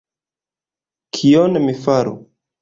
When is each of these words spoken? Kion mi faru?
Kion 1.17 1.61
mi 1.67 1.77
faru? 1.83 2.17